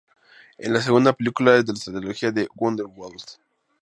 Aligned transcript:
Es 0.57 0.67
la 0.67 0.81
segunda 0.81 1.13
película 1.13 1.51
de 1.51 1.57
la 1.59 1.73
tetralogía 1.75 2.31
de 2.31 2.49
"Underworld". 2.55 3.21